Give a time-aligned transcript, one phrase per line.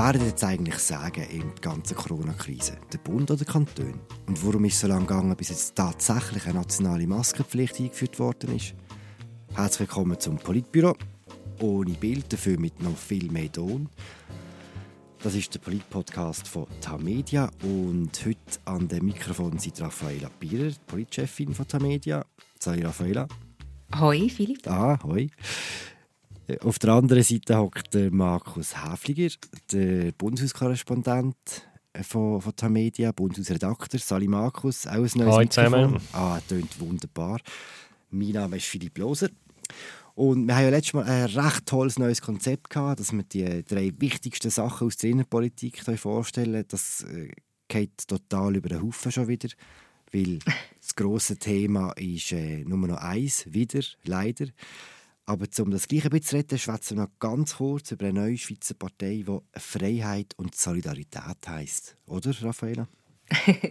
[0.00, 2.78] Wer wird jetzt eigentlich sagen in der ganzen Corona-Krise?
[2.92, 3.98] Der Bund oder der Kanton?
[4.28, 8.54] Und warum ist es so lange gegangen, bis jetzt tatsächlich eine nationale Maskenpflicht eingeführt worden
[8.54, 8.76] ist?
[9.56, 10.94] Herzlich willkommen zum Politbüro.
[11.58, 13.88] Ohne Bild, dafür mit noch viel mehr Ton.
[15.20, 21.52] Das ist der Polit-Podcast von Tamedia und heute an dem Mikrofon sind Raffaela Bierer, Politchefin
[21.52, 22.24] von Tamedia.
[22.60, 23.26] Salut Raffaela.
[23.98, 24.64] Hoi Philipp.
[24.68, 25.28] Ah, hoi.
[26.62, 29.34] Auf der anderen Seite hockt Markus Häfliger,
[29.70, 31.36] der Bundeshauskorrespondent
[32.02, 34.00] von, von Tamedia, Bundeshausredakteur.
[34.00, 36.00] Sali Markus, auch ein neues Hallo zusammen.
[36.12, 37.40] Ah, tönt wunderbar.
[38.10, 39.28] Mein Name ist Philipp Loser.
[40.14, 43.62] Und wir haben ja letztes Mal ein recht tolles neues Konzept gehabt, dass wir die
[43.64, 46.64] drei wichtigsten Sachen aus der Innenpolitik vorstellen.
[46.66, 47.30] Das äh,
[47.68, 49.48] geht total über den Haufen schon wieder,
[50.12, 50.38] weil
[50.80, 54.46] das große Thema ist äh, nur noch eins, wieder, leider.
[55.28, 58.72] Aber um das gleiche zu retten, schwätzen wir noch ganz kurz über eine neue Schweizer
[58.72, 61.98] Partei, die Freiheit und Solidarität heisst.
[62.06, 62.88] Oder, Raffaella?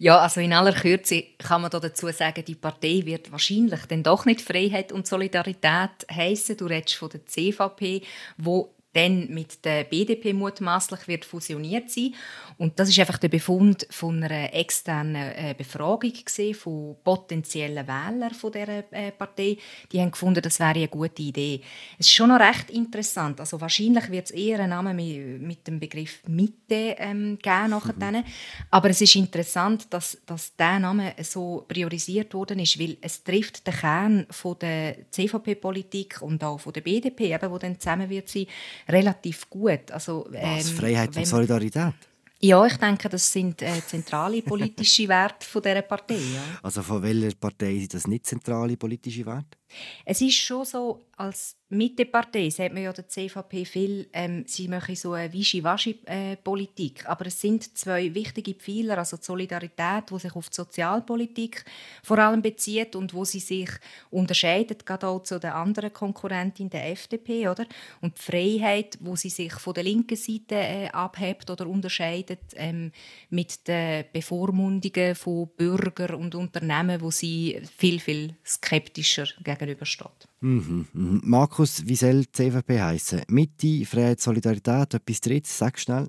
[0.00, 4.24] ja, also in aller Kürze kann man dazu sagen, die Partei wird wahrscheinlich dann doch
[4.24, 6.56] nicht Freiheit und Solidarität heißen.
[6.56, 8.02] Du redest von der CVP,
[8.36, 12.14] wo dann mit der BDP mutmaßlich wird fusioniert sein.
[12.58, 16.12] Und das ist einfach der Befund von einer externen äh, Befragung
[16.54, 19.56] von potenziellen Wählern von dieser äh, Partei.
[19.92, 21.60] Die haben gefunden, das wäre eine gute Idee.
[21.98, 23.38] Es ist schon noch recht interessant.
[23.38, 27.94] Also wahrscheinlich wird es eher einen Namen mit, dem Begriff Mitte ähm, geben nachher.
[27.94, 28.24] Mhm.
[28.70, 33.66] Aber es ist interessant, dass, dass dieser Name so priorisiert worden ist, weil es trifft
[33.66, 38.28] den Kern von der CVP-Politik und auch von der BDP, eben, wo dann zusammen wird
[38.28, 38.46] sein
[38.92, 39.90] relativ gut.
[39.90, 41.94] Also, ähm, Was, Freiheit und Solidarität?
[42.42, 46.14] Ja, ich denke, das sind äh, zentrale politische Werte von dieser Partei.
[46.14, 46.42] Ja.
[46.62, 49.59] Also von welcher Partei sind das nicht zentrale politische Werte?
[50.04, 54.96] Es ist schon so, als Mittepartei sagt man ja der CVP viel, ähm, sie machen
[54.96, 57.08] so eine Wischi-Waschi-Politik.
[57.08, 61.64] Aber es sind zwei wichtige Pfeiler, also die Solidarität, die sich auf die Sozialpolitik
[62.02, 63.70] vor allem bezieht und wo sie sich
[64.10, 67.48] unterscheidet, gerade auch zu der anderen Konkurrentin, der FDP.
[67.48, 67.66] Oder?
[68.00, 72.90] Und die Freiheit, wo sie sich von der linken Seite äh, abhebt oder unterscheidet ähm,
[73.28, 80.28] mit den Bevormundungen von Bürgern und Unternehmen, wo sie viel, viel skeptischer gegen gegenübersteht.
[80.40, 81.20] Mhm, mhm.
[81.24, 83.22] Markus, die CVP heißen?
[83.28, 85.56] Mitte, Freiheit, Solidarität, etwas drittes?
[85.58, 86.08] Sag schnell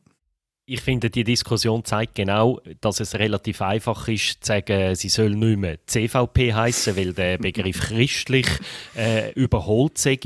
[0.71, 5.31] ich finde, die Diskussion zeigt genau, dass es relativ einfach ist, zu sagen, sie soll
[5.31, 8.47] nicht mehr CVP heißen, weil der Begriff christlich
[8.95, 10.17] äh, überholt sei.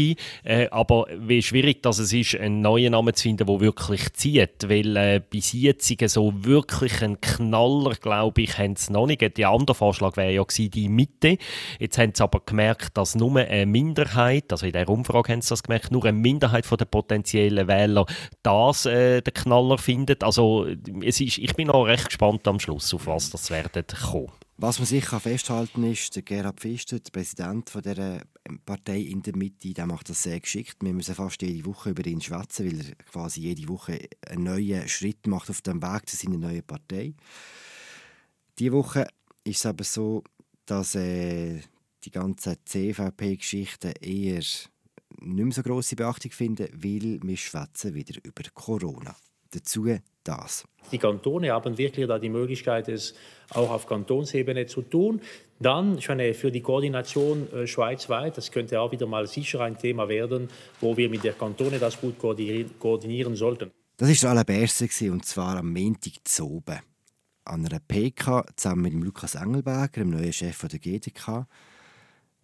[0.44, 4.70] Äh, aber wie schwierig dass es ist, einen neuen Namen zu finden, der wirklich zieht.
[4.70, 9.38] Weil äh, bis jetzt so wirklich einen Knaller, glaube ich, haben sie noch nicht.
[9.38, 11.38] Der andere Vorschlag wäre ja gewesen, die Mitte.
[11.80, 15.50] Jetzt haben sie aber gemerkt, dass nur eine Minderheit, also in der Umfrage haben sie
[15.50, 18.06] das gemerkt, nur eine Minderheit der potenziellen Wähler
[18.44, 20.24] das äh, den Knaller findet.
[20.24, 20.66] Also also
[21.02, 24.32] es ist, ich bin auch recht gespannt am Schluss, auf was das werden kommen.
[24.58, 28.26] Was man sicher festhalten ist, der Gerhard Pfister, der Präsident von der
[28.66, 30.78] Partei in der Mitte, der macht das sehr geschickt.
[30.82, 34.88] Wir müssen fast jede Woche über ihn schwätzen, weil er quasi jede Woche einen neuen
[34.88, 37.16] Schritt macht auf dem Weg zu seiner neuen Partei.
[38.58, 39.08] Diese Woche
[39.44, 40.24] ist es aber so,
[40.66, 41.60] dass äh,
[42.06, 44.70] die ganzen CVP-Geschichten eher nicht
[45.20, 49.16] mehr so grosse Beachtung finden, weil wir schwätzen wieder über Corona.
[49.56, 49.88] Dazu
[50.24, 50.66] das.
[50.92, 53.16] Die Kantone haben wirklich da die Möglichkeit, es
[53.52, 55.22] auch auf Kantonsebene zu tun.
[55.60, 60.10] Dann schon für die Koordination äh, schweizweit, das könnte auch wieder mal sicher ein Thema
[60.10, 60.50] werden,
[60.82, 63.72] wo wir mit der Kantone das gut koordinieren sollten.
[63.98, 66.80] Das war das Allererste, und zwar am Montag zu oben.
[67.46, 71.48] An einer PK zusammen mit dem Lukas Engelberger, dem neuen Chef der GDK.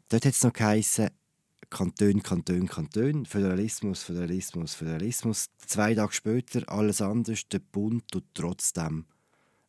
[0.10, 1.10] Dort hat es noch geheißen,
[1.72, 5.48] Kanton, Kanton, Kanton, Föderalismus, Föderalismus, Föderalismus.
[5.66, 9.06] Zwei Tage später alles anders, der Bund tut trotzdem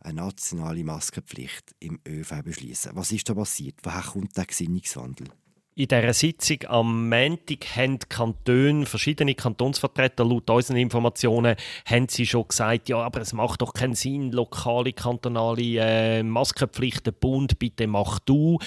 [0.01, 2.91] eine nationale Maskenpflicht im ÖV beschließen.
[2.95, 3.77] Was ist da passiert?
[3.85, 5.29] Woher kommt der Gesinnungswandel?
[5.75, 11.57] In dieser Sitzung am Montag haben Kantone, verschiedene Kantonsvertreter, laut unseren Informationen,
[11.87, 17.15] haben sie schon gesagt, ja, aber es macht doch keinen Sinn, lokale, kantonale äh, Maskenpflichten,
[17.19, 18.59] Bund, bitte mach du.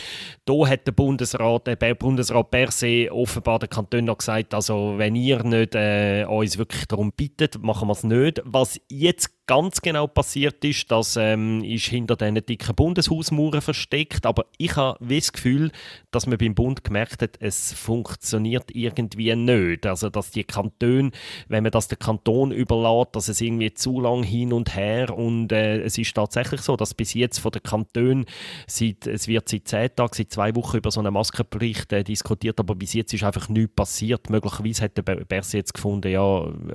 [0.46, 5.16] Da hat der Bundesrat, der Bundesrat per se offenbar den Kantonen noch gesagt, also wenn
[5.16, 8.42] ihr nicht äh, uns wirklich darum bittet, machen wir es nicht.
[8.46, 14.26] Was jetzt ganz genau passiert ist, das ähm, ist hinter diesen dicken Bundeshausmauern versteckt.
[14.26, 15.72] Aber ich habe das Gefühl,
[16.12, 19.86] dass man beim Bund gemerkt hat, es funktioniert irgendwie nicht.
[19.86, 21.12] Also, dass die Kantone,
[21.48, 25.52] wenn man das den Kanton überlässt, dass es irgendwie zu lang hin und her und
[25.52, 28.26] äh, es ist tatsächlich so, dass bis jetzt von den Kantonen
[28.68, 32.60] seit, es wird seit zehn Tagen, seit zwei Wochen über so einen Maskenbericht äh, diskutiert,
[32.60, 34.30] aber bis jetzt ist einfach nichts passiert.
[34.30, 36.22] Möglicherweise hat der Berse jetzt gefunden, ja,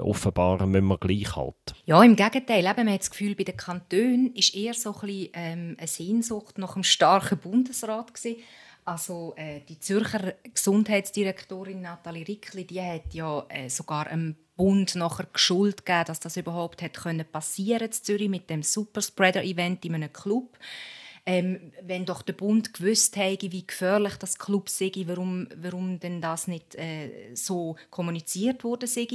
[0.01, 1.75] offenbar müssen wir gleich halten.
[1.87, 2.60] Ja, im Gegenteil.
[2.67, 5.87] Eben, man hat das Gefühl, bei den Kantonen ist eher so ein bisschen, ähm, eine
[5.87, 8.41] Sehnsucht nach einem starken Bundesrat gewesen.
[8.85, 15.27] Also äh, die Zürcher Gesundheitsdirektorin Nathalie Rickli, die hat ja äh, sogar einem Bund nachher
[15.35, 20.13] Schuld gegeben, dass das überhaupt hat können passieren in Zürich mit dem Superspreader-Event in einem
[20.13, 20.59] Club
[21.31, 26.21] ähm, wenn doch der Bund gewusst hätte, wie gefährlich das Club sei, warum, warum denn
[26.21, 29.07] das nicht äh, so kommuniziert wurde sei.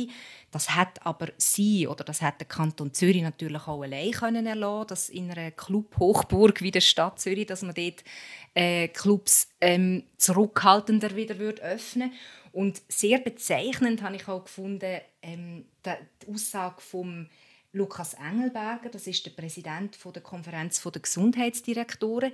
[0.50, 4.88] Das hat aber sie oder das hat der Kanton Zürich natürlich auch allein können erlassen,
[4.88, 8.06] dass in einer Club-Hochburg wie der Stadt Zürich, dass man dort
[8.54, 12.14] äh, Clubs ähm, zurückhaltender wieder würde öffnen
[12.54, 17.28] und sehr bezeichnend habe ich auch gefunden ähm, die Aussage vom
[17.75, 22.31] Lukas Engelberger, das ist der Präsident der Konferenz der Gesundheitsdirektoren,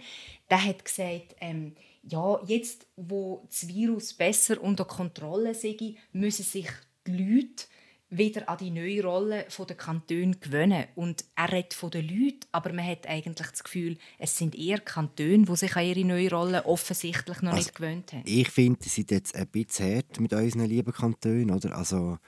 [0.50, 1.74] der hat gesagt, ähm,
[2.04, 6.68] ja, jetzt, wo das Virus besser unter Kontrolle sei, müssen sich
[7.08, 7.66] die Leute
[8.12, 10.86] wieder an die neue Rolle der Kantone gewöhnen.
[10.96, 14.80] Und er redet von den Leuten, aber man hat eigentlich das Gefühl, es sind eher
[14.80, 18.24] Kantone, die sich an ihre neue Rolle offensichtlich noch also, nicht gewöhnt haben.
[18.26, 21.52] Ich finde, sie sind jetzt ein bisschen hart mit unseren lieben Kantonen.
[21.52, 21.76] Oder?
[21.76, 22.20] Also,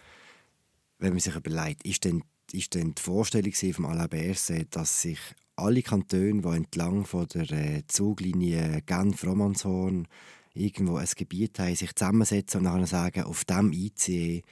[1.00, 2.24] wenn man sich überlegt, ist denn
[2.54, 5.20] ist dann die Vorstellung von Alain Berset, dass sich
[5.56, 10.08] alle Kantone, die entlang von der äh, Zuglinie Genf-Romanshorn
[10.54, 14.44] irgendwo ein Gebiet haben, sich zusammensetzen und dann sagen, auf diesem ICE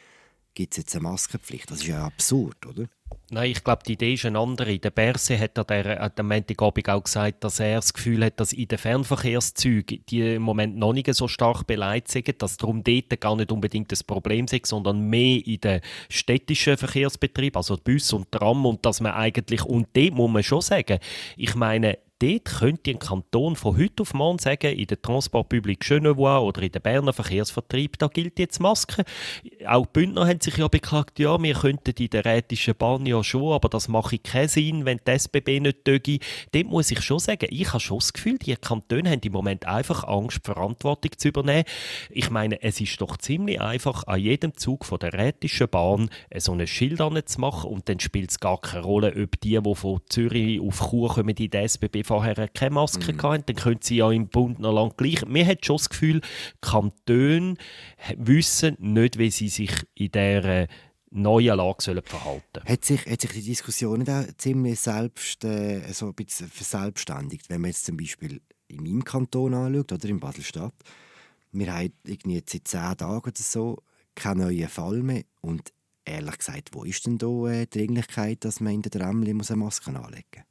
[0.54, 1.70] gibt es jetzt eine Maskenpflicht.
[1.70, 2.88] Das ist ja absurd, oder?
[3.34, 4.78] Nein, ich glaube, die Idee ist eine andere.
[4.78, 8.52] Der Berse hat an der, am Montagabend auch gesagt, dass er das Gefühl hat, dass
[8.52, 13.22] in den Fernverkehrszügen die im Moment noch nicht so stark beleidigt sind, dass darum dort
[13.22, 15.80] gar nicht unbedingt das Problem ist, sondern mehr in den
[16.10, 20.62] städtischen Verkehrsbetrieb, also Bus und Tram und dass man eigentlich, und dort muss man schon
[20.62, 21.00] sagen,
[21.38, 25.80] ich meine, dort könnte ein Kanton von heute auf morgen sagen, in der Transport Public
[25.80, 29.04] Genevois oder in der Berner Verkehrsvertrieb, da gilt jetzt Maske.
[29.66, 33.24] Auch die Bündner haben sich ja beklagt, ja, wir könnten in der rätischen Bahn ja
[33.24, 36.20] schon, aber das mache keinen Sinn, wenn die SBB nicht töge.
[36.52, 39.66] Dort muss ich schon sagen, ich habe schon das Gefühl, die Kantone haben im Moment
[39.66, 41.66] einfach Angst, Verantwortung zu übernehmen.
[42.10, 46.54] Ich meine, es ist doch ziemlich einfach, an jedem Zug von der rätischen Bahn so
[46.54, 50.02] ein Schild zu machen und dann spielt es gar keine Rolle, ob die, die von
[50.08, 53.22] Zürich auf Chur kommen, in die SBB vorher keine Maske mhm.
[53.22, 55.26] hatten, dann können sie ja im Bund noch lange gleich.
[55.26, 56.20] Mir hat schon das Gefühl,
[56.60, 57.56] Kantone
[58.18, 60.68] wissen nicht, wie sie sich in dieser
[61.10, 66.08] neuen Lage sollen verhalten hat sich, hat sich die Diskussion auch ziemlich selbst, äh, so
[66.08, 67.50] ein bisschen verselbstständigt?
[67.50, 70.76] Wenn man jetzt zum Beispiel in meinem Kanton anschaut oder in Basel-Stadt,
[71.54, 73.78] wir haben irgendwie jetzt seit zehn Tagen oder so
[74.16, 75.72] keinen neuen Fall mehr und
[76.04, 79.56] ehrlich gesagt, wo ist denn da äh, die Dringlichkeit, dass man in der Tramli eine
[79.56, 80.51] Maske anlegen muss?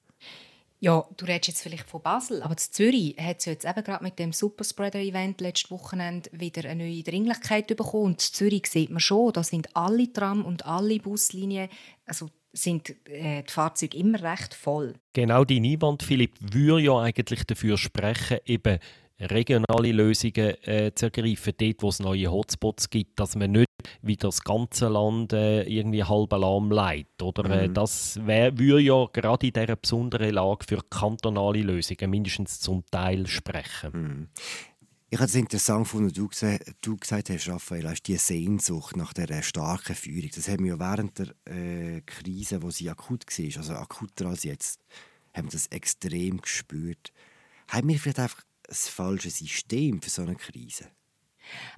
[0.82, 4.02] Ja, du redest jetzt vielleicht von Basel, aber in Zürich hat es jetzt eben gerade
[4.02, 8.04] mit dem Superspreader-Event letztes Wochenende wieder eine neue Dringlichkeit bekommen.
[8.06, 11.68] Und in Zürich sieht man schon, da sind alle Tram und alle Buslinien,
[12.06, 14.94] also sind äh, die Fahrzeuge immer recht voll.
[15.12, 18.78] Genau die Einwand, Philipp, würde ja eigentlich dafür sprechen, eben
[19.20, 23.66] regionale Lösungen äh, zu ergreifen, dort wo es neue Hotspots gibt, dass man nicht
[24.02, 27.22] wie das ganze Land äh, irgendwie halb lahm leidet.
[27.22, 27.74] Oder, äh, mhm.
[27.74, 33.26] das wär, würde ja gerade in dieser besonderen Lage für kantonale Lösungen mindestens zum Teil
[33.26, 33.90] sprechen.
[33.92, 34.28] Mhm.
[35.12, 36.28] Ich habe es interessant gefunden, du,
[36.82, 40.30] du gesagt hast, Raphael, hast die Sehnsucht nach der starken Führung.
[40.32, 44.44] Das haben wir ja während der äh, Krise, wo sie akut war, also akuter als
[44.44, 44.80] jetzt,
[45.34, 47.12] haben wir das extrem gespürt.
[47.66, 50.86] Haben wir vielleicht einfach das falsche System für so eine Krise?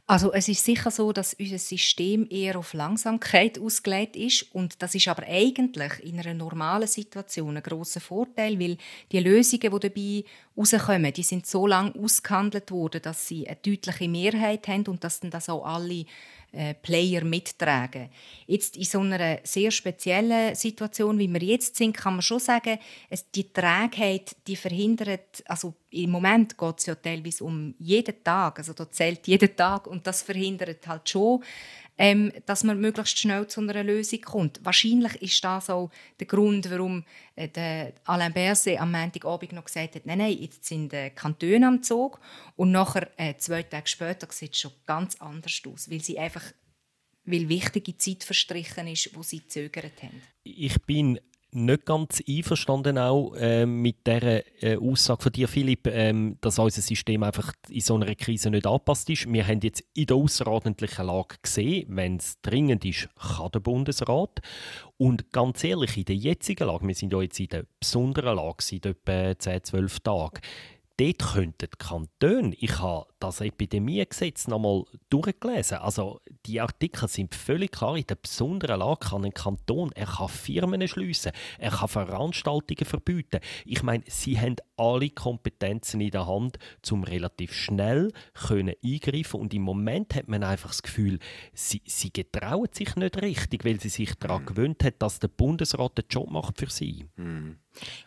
[0.06, 4.94] Also es ist sicher so, dass unser System eher auf Langsamkeit ausgelegt ist und das
[4.94, 8.76] ist aber eigentlich in einer normalen Situation ein großer Vorteil, weil
[9.11, 10.25] die Lösungen, die dabei
[10.56, 15.20] rauskommen, die sind so lange ausgehandelt worden, dass sie eine deutliche Mehrheit haben und dass
[15.20, 16.04] dann das auch alle
[16.52, 18.11] äh, Player mittragen.
[18.47, 22.78] Jetzt in so einer sehr speziellen Situation, wie wir jetzt sind, kann man schon sagen,
[23.09, 28.59] es, die Trägheit, die verhindert, also im Moment geht es ja teilweise um jeden Tag,
[28.59, 31.42] also da zählt jeden Tag und das verhindert halt schon
[31.99, 34.61] ähm, dass man möglichst schnell zu einer Lösung kommt.
[34.64, 37.04] Wahrscheinlich ist das auch der Grund, warum
[37.37, 41.82] äh, Alain Berset am Montagabend noch gesagt hat, nein, nein, jetzt sind äh, Kantone am
[41.82, 42.20] Zug
[42.56, 46.44] und nachher, äh, zwei Tage später, sieht es schon ganz anders aus, weil sie einfach
[47.25, 50.22] weil wichtige Zeit verstrichen ist, wo sie zögert haben.
[50.42, 51.20] Ich bin
[51.52, 56.80] nicht ganz einverstanden auch äh, mit der äh, Aussage von dir, Philipp, äh, dass unser
[56.80, 59.30] System einfach in so einer Krise nicht angepasst ist.
[59.30, 64.40] Wir haben jetzt in der außerordentlichen Lage gesehen, wenn es dringend ist, kann der Bundesrat.
[64.97, 68.56] Und ganz ehrlich, in der jetzigen Lage, wir sind ja jetzt in der besonderen Lage
[68.61, 70.40] seit etwa 10, 12 Tagen,
[71.02, 77.73] dort könnten die Kantone, ich habe das Epidemiegesetz nochmal durchgelesen, also die Artikel sind völlig
[77.73, 82.85] klar, in der besonderen Lage kann ein Kanton, er kann Firmen schliessen, er kann Veranstaltungen
[82.85, 83.40] verbieten.
[83.64, 86.59] Ich meine, sie haben alle Kompetenzen in der Hand,
[86.90, 91.18] um relativ schnell können eingreifen und im Moment hat man einfach das Gefühl,
[91.52, 94.47] sie, sie getrauen sich nicht richtig, weil sie sich daran mhm.
[94.47, 97.06] gewöhnt hat, dass der Bundesrat den Job macht für sie.
[97.16, 97.56] Mhm.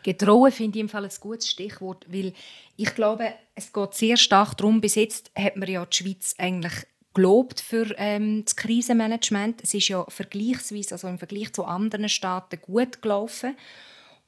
[0.02, 2.32] Getrauen finde ich im Fall ein gutes Stichwort, weil
[2.76, 6.86] ich glaube, es geht sehr stark darum, bis jetzt hat man ja die Schweiz eigentlich
[7.14, 9.62] gelobt für ähm, das Krisenmanagement.
[9.64, 13.56] Es ist ja vergleichsweise, also im Vergleich zu anderen Staaten gut gelaufen.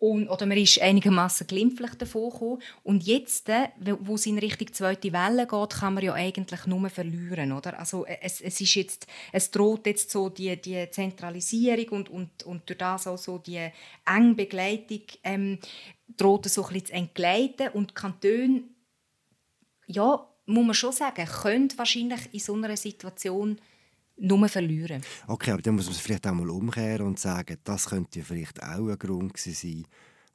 [0.00, 2.62] Und, oder man ist einigermaßen glimpflich davon gekommen.
[2.84, 3.68] Und jetzt, äh,
[4.00, 7.50] wo es in Richtung zweite Welle geht, kann man ja eigentlich nur verlieren.
[7.52, 7.78] Oder?
[7.78, 12.68] Also es, es, ist jetzt, es droht jetzt so die, die Zentralisierung und, und, und
[12.68, 13.70] durch das auch so die
[14.06, 15.58] enge Begleitung ähm,
[16.16, 17.68] droht so ein bisschen zu entgleiten.
[17.70, 18.62] Und die Kantone,
[19.88, 23.58] ja, muss man schon sagen, können wahrscheinlich in so einer Situation
[24.18, 25.02] nur verlieren.
[25.26, 28.62] Okay, aber dann muss man es vielleicht auch mal umkehren und sagen, das könnte vielleicht
[28.62, 29.86] auch ein Grund sein,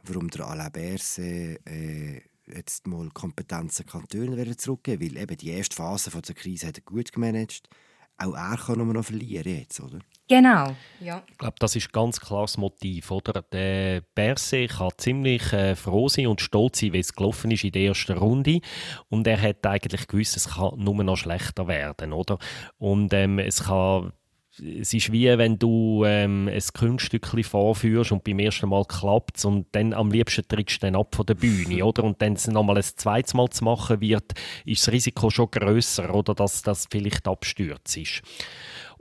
[0.03, 6.11] warum der Alain Berset äh, jetzt mal Kompetenzen Kantonen zurückgeben Weil eben die erste Phase
[6.11, 7.69] der Krise hat er gut gemanagt.
[8.17, 9.99] Auch er kann nur noch verlieren jetzt, oder?
[10.29, 11.21] Genau, ja.
[11.29, 13.11] Ich glaube, das ist ganz klar das Motiv.
[13.11, 13.41] Oder?
[13.41, 17.71] Der Berse kann ziemlich äh, froh sein und stolz sein, wie es gelaufen ist in
[17.71, 18.61] der ersten Runde.
[19.09, 22.13] Und er hat eigentlich gewusst, es kann nur noch schlechter werden.
[22.13, 22.37] Oder?
[22.77, 24.13] Und ähm, es kann
[24.59, 29.65] es ist wie wenn du ähm, ein Kunststück vorführst und beim ersten Mal klappt und
[29.71, 32.03] dann am liebsten trittst du dann ab von der Bühne, oder?
[32.03, 34.33] Und dann nochmal ein zweites Mal zu machen wird,
[34.65, 36.35] ist das Risiko schon größer, oder?
[36.35, 38.21] Dass das vielleicht abstürzt ist.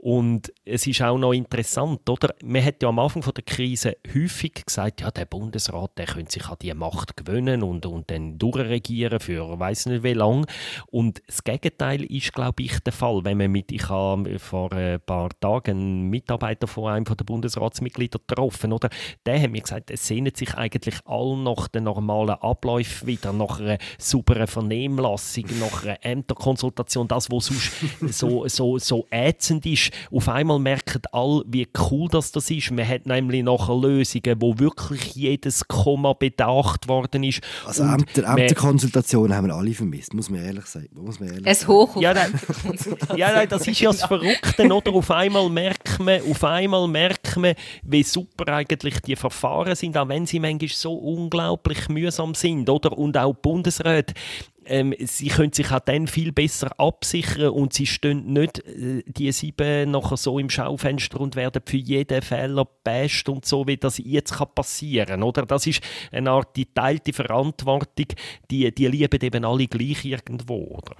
[0.03, 2.35] Und es ist auch noch interessant, oder?
[2.43, 6.45] Man hat ja am Anfang der Krise häufig gesagt, ja, der Bundesrat, der könnte sich
[6.45, 10.45] an die Macht gewöhnen und, und dann durchregieren für weiß nicht wie lange.
[10.87, 13.23] Und das Gegenteil ist, glaube ich, der Fall.
[13.23, 18.19] Wenn man mit, ich habe vor ein paar Tagen einen Mitarbeiter von einem der Bundesratsmitglieder
[18.27, 18.89] getroffen, oder?
[19.25, 23.61] Der hat mir gesagt, es sehnen sich eigentlich all nach den normalen Abläufen wieder, nach
[23.61, 27.71] einer sauberen Vernehmlassung, nach einer Ämterkonsultation, das, was sonst
[28.13, 32.71] so, so, so ätzend ist auf einmal merken alle, wie cool das, das ist.
[32.71, 37.41] Man hat nämlich nachher Lösungen, wo wirklich jedes Komma bedacht worden ist.
[37.65, 40.89] Also Ämter, Ämterkonsultationen haben wir alle vermisst, muss man ehrlich sagen.
[40.93, 42.33] Muss man ehrlich es hoch ja, nein,
[43.15, 44.93] ja, nein, das ist ja das Verrückte, oder?
[44.93, 50.07] Auf einmal merkt man, auf einmal merkt man, wie super eigentlich die Verfahren sind, auch
[50.07, 52.97] wenn sie manchmal so unglaublich mühsam sind, oder?
[52.97, 54.13] Und auch Bundesräte
[54.65, 59.31] ähm, sie können sich auch dann viel besser absichern und sie stehen nicht äh, die
[59.31, 63.97] sieben nachher so im Schaufenster und werden für jeden Fehler best und so, wie das
[63.97, 68.07] jetzt kann passieren oder Das ist eine Art die teilte Verantwortung,
[68.49, 70.77] die, die lieben eben alle gleich irgendwo.
[70.77, 70.95] Oder?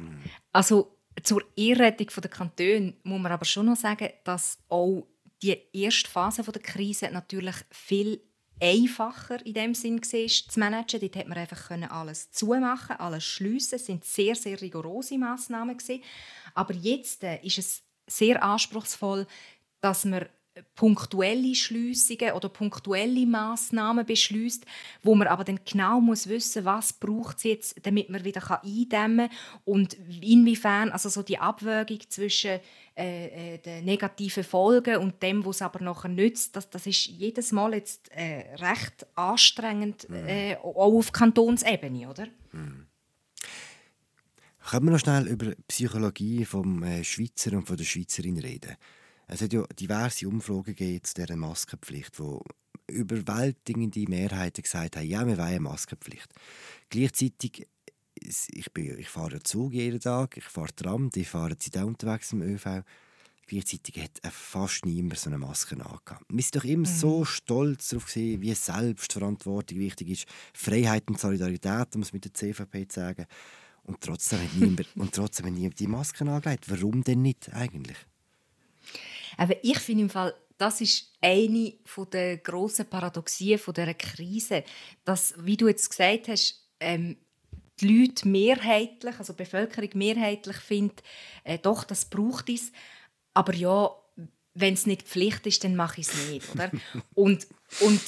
[0.52, 5.08] Also zur Ehrrettung der Kantone muss man aber schon noch sagen, dass auch
[5.42, 8.22] die erste Phase der Krise natürlich viel
[8.64, 11.00] einfacher in dem Sinn war, zu managen.
[11.00, 13.76] Dort konnte man einfach alles zumachen, alles schliessen.
[13.76, 15.78] Es sind sehr, sehr rigorose Massnahmen
[16.54, 19.28] Aber jetzt äh, ist es sehr anspruchsvoll,
[19.82, 20.28] dass man
[20.76, 24.66] punktuelle Schließungen oder punktuelle Massnahmen beschließt,
[25.02, 29.30] wo man aber dann genau muss wissen, was braucht es jetzt, damit man wieder eindämmen
[29.30, 32.60] kann und inwiefern also so die Abwägung zwischen
[32.96, 37.08] äh, äh, den negativen Folgen und dem, was es aber nachher nützt, das, das ist
[37.08, 40.28] jedes Mal jetzt äh, recht anstrengend, mhm.
[40.28, 42.28] äh, auch auf Kantonsebene, oder?
[42.52, 42.86] Mhm.
[44.70, 48.78] Können wir noch schnell über die Psychologie vom äh, Schweizer und von der Schweizerin reden?
[49.28, 52.44] Es hat ja diverse Umfragen gegeben zu dieser Maskenpflicht, wo
[52.88, 56.30] überwältigende Mehrheiten gesagt haben, ja, wir wollen eine Maskenpflicht.
[56.90, 57.68] Gleichzeitig,
[58.16, 62.34] ich, bin, ich fahre Zug jeden Tag, ich fahre Tram, die fahren sie auch unterwegs
[62.34, 62.84] im ÖV.
[63.46, 66.26] Gleichzeitig hat fast niemand so eine Maske angehabt.
[66.30, 66.94] Wir sind doch immer mhm.
[66.94, 70.26] so stolz darauf, gewesen, wie Selbstverantwortung wichtig ist.
[70.54, 73.26] Freiheit und Solidarität, um es mit der CVP zu sagen.
[73.84, 76.70] Und trotzdem hat niemand, und trotzdem hat niemand die Masken angelegt.
[76.70, 77.98] Warum denn nicht eigentlich?
[79.38, 81.74] Aber ich finde im Fall, das ist eine
[82.12, 84.64] der grossen Paradoxien dieser Krise,
[85.04, 87.18] dass, wie du jetzt gesagt hast, ähm,
[87.80, 91.04] die Leute mehrheitlich, also die Bevölkerung mehrheitlich findet,
[91.44, 92.72] äh, doch, das braucht es.
[93.34, 93.90] Aber ja,
[94.54, 96.50] wenn es nicht Pflicht ist, dann mache ich es nicht.
[96.54, 96.72] Oder?
[97.16, 97.48] und,
[97.80, 98.02] und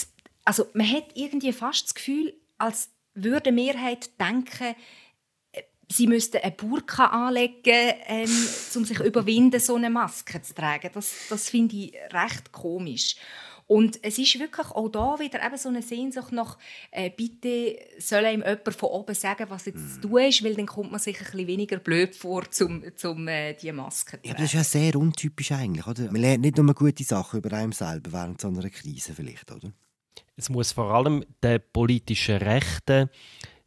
[0.43, 4.75] also man hat irgendwie fast das Gefühl, als würde die Mehrheit denken,
[5.89, 10.89] sie müssten eine Burka anlegen, ähm, um sich überwinden, so eine Maske zu tragen.
[10.93, 13.15] Das, das finde ich recht komisch.
[13.67, 16.57] Und es ist wirklich auch da wieder eben so eine Sehnsucht nach,
[16.91, 20.67] äh, bitte soll ihm jemand von oben sagen, was jetzt zu tun ist, weil dann
[20.67, 24.27] kommt man sich ein bisschen weniger blöd vor, um zum, äh, die Maske zu tragen.
[24.27, 26.11] Ja, das ist ja sehr untypisch eigentlich, oder?
[26.11, 29.71] Man lernt nicht nur gute Sachen über einen selber während so einer Krise vielleicht, oder?
[30.37, 33.09] Es muss vor allem den politischen Rechten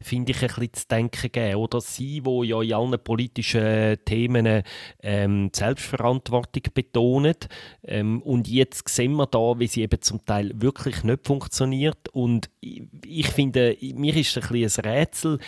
[0.01, 1.55] finde ich, ein bisschen zu denken geben.
[1.55, 4.63] Oder sie, wo ja in allen politischen Themen
[5.01, 7.35] ähm, Selbstverantwortung betonen.
[7.83, 12.09] Ähm, und jetzt sehen wir da, wie sie eben zum Teil wirklich nicht funktioniert.
[12.09, 15.39] Und ich, ich finde, mir ist ein bisschen ein Rätsel,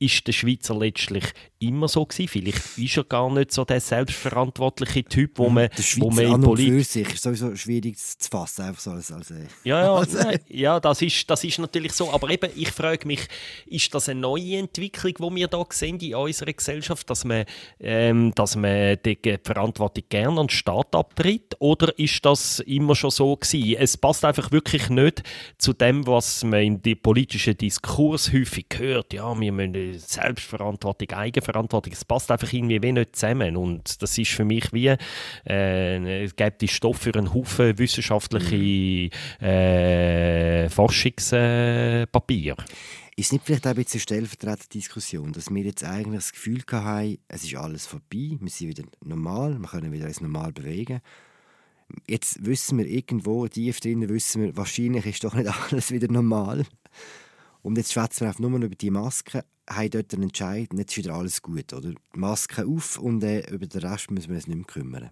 [0.00, 1.24] ist der Schweizer letztlich
[1.60, 2.28] immer so gewesen.
[2.28, 6.24] Vielleicht ist er gar nicht so der selbstverantwortliche Typ, wo man, der Schweizer wo man
[6.24, 6.72] in Politik...
[6.72, 10.38] für sich ist sowieso schwierig zu fassen, einfach so als, als, Ja, ja, als, nein,
[10.48, 12.10] ja das, ist, das ist natürlich so.
[12.10, 13.20] Aber eben, ich frage mich,
[13.66, 17.44] ist das eine neue Entwicklung, die wir hier sehen in unserer Gesellschaft, dass man,
[17.78, 21.56] ähm, dass man die Verantwortung gerne an den Staat abtritt?
[21.58, 23.76] Oder ist das immer schon so gewesen?
[23.78, 25.22] Es passt einfach wirklich nicht
[25.58, 29.12] zu dem, was man im politischen Diskurs häufig hört.
[29.12, 31.49] Ja, wir müssen Selbstverantwortung, Eigenverantwortung,
[31.92, 33.56] es passt einfach irgendwie wie nicht zusammen.
[33.56, 34.94] Und das ist für mich wie,
[35.46, 42.56] äh, es gibt die Stoff für einen Haufen wissenschaftliche äh, Forschungspapier.
[43.16, 47.18] Ist nicht vielleicht auch ein bisschen stellvertretende Diskussion, dass wir jetzt eigentlich das Gefühl haben,
[47.28, 51.00] es ist alles vorbei, wir sind wieder normal, wir können wieder uns normal bewegen.
[52.06, 56.64] Jetzt wissen wir irgendwo, tief drinnen wissen wir, wahrscheinlich ist doch nicht alles wieder normal.
[57.62, 60.96] Und jetzt schwätzen wir einfach nur über die Masken, haben dort einen Entscheid, jetzt ist
[60.98, 61.72] wieder alles gut.
[61.72, 61.92] Oder?
[62.14, 65.10] Maske auf und äh, über den Rest müssen wir uns nicht mehr kümmern.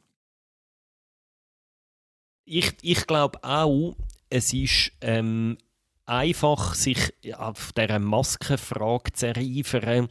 [2.44, 3.94] Ich, ich glaube auch,
[4.30, 5.58] es ist ähm,
[6.06, 10.08] einfach, sich auf dieser Maskenfrage zu erinnern.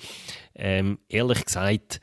[0.53, 1.99] Ähm, ehrlich gesagt,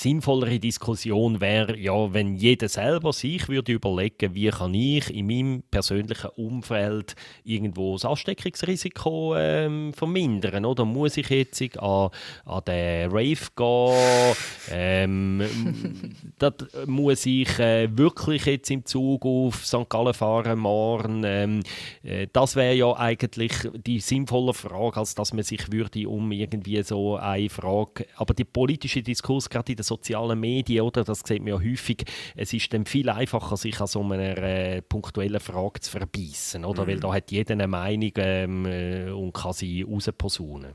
[0.00, 5.62] sinnvollere Diskussion wäre ja, wenn jeder selber sich würde überlegen, wie kann ich in meinem
[5.70, 12.10] persönlichen Umfeld irgendwo das Ansteckungsrisiko ähm, vermindern, oder muss ich jetzt an,
[12.44, 14.36] an den Rave gehen,
[14.72, 15.42] ähm,
[16.38, 16.54] das
[16.86, 19.88] muss ich äh, wirklich jetzt im Zug auf St.
[19.88, 21.60] Gallen fahren morgen, ähm,
[22.02, 23.52] äh, das wäre ja eigentlich
[23.86, 28.44] die sinnvolle Frage, als dass man sich würde um irgendwie so eine Frage, aber die
[28.44, 31.04] politische Diskurs gerade in den sozialen Medien, oder?
[31.04, 32.04] das sieht man ja häufig,
[32.36, 36.84] es ist dann viel einfacher, sich an so einer äh, punktuellen Frage zu verbeissen, oder?
[36.84, 36.88] Mhm.
[36.88, 40.74] weil da hat jeder eine Meinung ähm, äh, und kann sie rausposaunen.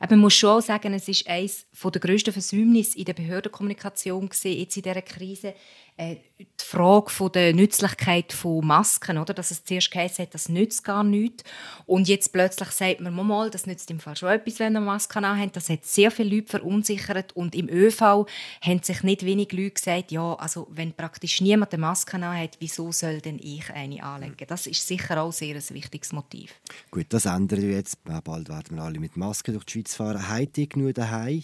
[0.00, 4.76] man muss schon auch sagen, es ist eines der grössten Versäumnisse in der Behördenkommunikation jetzt
[4.76, 5.54] in dieser Krise,
[5.96, 9.32] äh, die Frage von der Nützlichkeit von Masken, oder?
[9.32, 11.44] dass es zuerst geheißen hat, das nützt gar nichts.
[11.86, 15.24] Und jetzt plötzlich sagt man, mal, das nützt im Fall schon etwas, wenn man Masken
[15.24, 15.52] haben.
[15.52, 17.36] Das hat sehr viele Leute verunsichert.
[17.36, 18.26] Und im ÖV
[18.60, 22.90] haben sich nicht wenig Leute gesagt, ja, also wenn praktisch niemand eine Maske hat, wieso
[22.90, 24.46] soll denn ich eine anlegen?
[24.48, 26.54] Das ist sicher auch sehr ein wichtiges Motiv.
[26.90, 27.98] Gut, das ändert jetzt.
[28.04, 30.28] Bald werden wir alle mit Masken durch die Schweiz fahren.
[30.28, 31.42] Habt ihr genug daheim?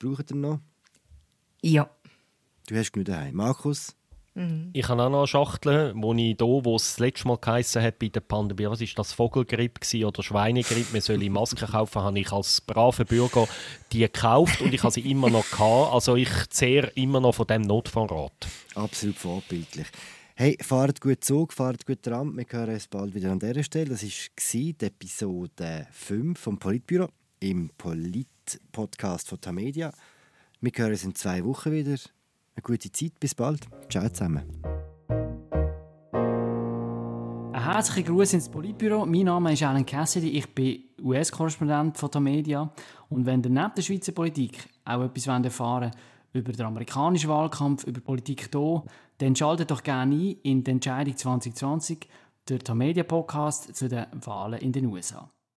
[0.00, 0.60] Braucht ihr noch?
[1.62, 1.88] Ja.
[2.66, 3.34] Du hast genug daheim.
[3.34, 3.94] Markus?
[4.34, 4.70] Mhm.
[4.72, 7.82] Ich habe auch noch eine Schachtel, wo ich hier, wo es das letzte Mal geheißen
[7.82, 12.18] hat bei der Pandemie, was ist das, Vogelgrippe oder Schweinegrippe, man soll Masken kaufen, habe
[12.18, 13.46] ich als braver Bürger
[13.92, 15.92] die gekauft und ich habe sie immer noch gehabt.
[15.92, 18.48] Also ich zehre immer noch von dem Notvorrat.
[18.74, 19.86] Absolut vorbildlich.
[20.34, 22.36] Hey, fahrt gut Zug, fahrt gut Tram.
[22.36, 23.90] Wir hören uns bald wieder an dieser Stelle.
[23.90, 24.10] Das war
[24.50, 29.92] die Episode 5 vom Politbüro im Polit-Podcast von Tamedia.
[30.60, 31.96] Wir hören uns in zwei Wochen wieder.
[32.56, 33.66] Eine gute Zeit, bis bald.
[33.88, 34.44] Ciao zusammen.
[37.52, 39.06] Ein herzlicher Gruß ins Politbüro.
[39.06, 42.72] Mein Name ist Alan Cassidy, ich bin US-Korrespondent von Tamedia.
[43.08, 45.96] Und wenn ihr neben der Schweizer Politik auch etwas erfahren wollt
[46.32, 48.82] über den amerikanischen Wahlkampf, über Politik hier,
[49.18, 52.08] dann schaltet doch gerne ein in die Entscheidung 2020,
[52.48, 55.33] der Tamedia Podcast zu den Wahlen in den USA.